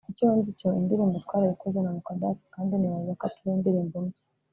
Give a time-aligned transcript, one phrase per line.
[0.11, 4.17] icyo nzi cyo indirimbo twarayikoze na Mukadaff kandi nibaza ko atari indirimbo mbi